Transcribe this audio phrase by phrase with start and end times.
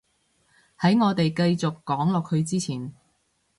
[0.79, 2.91] 喺我哋繼續講落去之前